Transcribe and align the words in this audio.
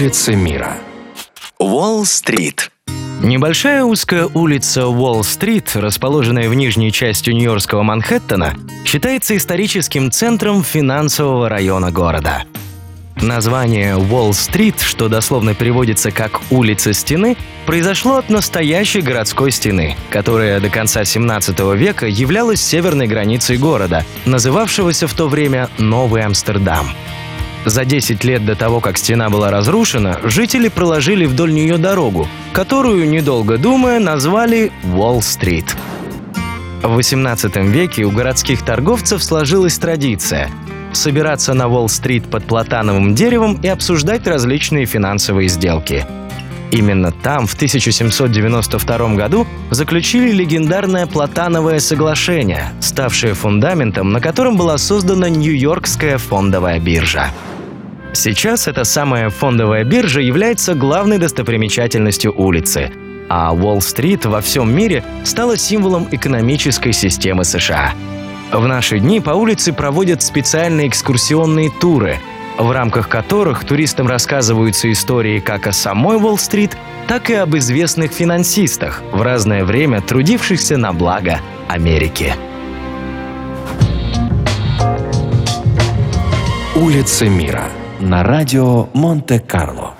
Улицы 0.00 0.34
мира. 0.34 0.78
Уолл-стрит. 1.58 2.70
Небольшая 3.22 3.84
узкая 3.84 4.30
улица 4.32 4.86
Уолл-стрит, 4.86 5.72
расположенная 5.76 6.48
в 6.48 6.54
нижней 6.54 6.90
части 6.90 7.28
Нью-Йоркского 7.28 7.82
Манхэттена, 7.82 8.54
считается 8.86 9.36
историческим 9.36 10.10
центром 10.10 10.64
финансового 10.64 11.50
района 11.50 11.90
города. 11.90 12.44
Название 13.16 13.98
Уолл-стрит, 13.98 14.80
что 14.80 15.10
дословно 15.10 15.54
переводится 15.54 16.12
как 16.12 16.40
«улица 16.50 16.94
стены», 16.94 17.36
произошло 17.66 18.16
от 18.16 18.30
настоящей 18.30 19.02
городской 19.02 19.50
стены, 19.50 19.96
которая 20.08 20.60
до 20.60 20.70
конца 20.70 21.04
17 21.04 21.60
века 21.74 22.06
являлась 22.06 22.62
северной 22.62 23.06
границей 23.06 23.58
города, 23.58 24.06
называвшегося 24.24 25.06
в 25.06 25.12
то 25.12 25.28
время 25.28 25.68
Новый 25.76 26.22
Амстердам. 26.22 26.88
За 27.66 27.84
10 27.84 28.24
лет 28.24 28.44
до 28.46 28.54
того, 28.56 28.80
как 28.80 28.96
стена 28.96 29.28
была 29.28 29.50
разрушена, 29.50 30.20
жители 30.24 30.68
проложили 30.68 31.26
вдоль 31.26 31.52
нее 31.52 31.76
дорогу, 31.76 32.26
которую, 32.52 33.08
недолго 33.08 33.58
думая, 33.58 34.00
назвали 34.00 34.72
Уолл-стрит. 34.84 35.76
В 36.82 36.98
XVIII 36.98 37.68
веке 37.68 38.04
у 38.04 38.10
городских 38.10 38.62
торговцев 38.64 39.22
сложилась 39.22 39.78
традиция 39.78 40.50
собираться 40.92 41.54
на 41.54 41.68
Уолл-стрит 41.68 42.28
под 42.28 42.44
платановым 42.44 43.14
деревом 43.14 43.60
и 43.62 43.68
обсуждать 43.68 44.26
различные 44.26 44.86
финансовые 44.86 45.48
сделки. 45.48 46.06
Именно 46.70 47.10
там 47.10 47.46
в 47.46 47.54
1792 47.54 49.14
году 49.16 49.46
заключили 49.70 50.30
легендарное 50.30 51.06
Платановое 51.06 51.80
соглашение, 51.80 52.72
ставшее 52.80 53.34
фундаментом, 53.34 54.12
на 54.12 54.20
котором 54.20 54.56
была 54.56 54.78
создана 54.78 55.28
Нью-Йоркская 55.28 56.18
фондовая 56.18 56.78
биржа. 56.78 57.30
Сейчас 58.12 58.68
эта 58.68 58.84
самая 58.84 59.30
фондовая 59.30 59.84
биржа 59.84 60.20
является 60.20 60.74
главной 60.74 61.18
достопримечательностью 61.18 62.32
улицы, 62.36 62.92
а 63.28 63.52
Уолл-стрит 63.52 64.26
во 64.26 64.40
всем 64.40 64.74
мире 64.74 65.04
стала 65.24 65.56
символом 65.56 66.08
экономической 66.10 66.92
системы 66.92 67.44
США. 67.44 67.94
В 68.52 68.66
наши 68.66 68.98
дни 68.98 69.20
по 69.20 69.30
улице 69.30 69.72
проводят 69.72 70.22
специальные 70.22 70.88
экскурсионные 70.88 71.70
туры, 71.80 72.18
в 72.62 72.70
рамках 72.70 73.08
которых 73.08 73.64
туристам 73.64 74.06
рассказываются 74.06 74.90
истории 74.90 75.40
как 75.40 75.66
о 75.66 75.72
самой 75.72 76.16
Уолл-стрит, 76.16 76.76
так 77.08 77.30
и 77.30 77.34
об 77.34 77.56
известных 77.56 78.12
финансистах, 78.12 79.02
в 79.12 79.22
разное 79.22 79.64
время 79.64 80.00
трудившихся 80.00 80.76
на 80.76 80.92
благо 80.92 81.40
Америки. 81.68 82.34
Улицы 86.76 87.28
мира. 87.28 87.64
На 87.98 88.22
радио 88.22 88.88
Монте-Карло. 88.94 89.99